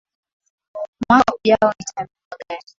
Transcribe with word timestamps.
Mwaka 1.03 1.33
ujao 1.35 1.71
nitanunua 1.77 2.37
gari 2.47 2.63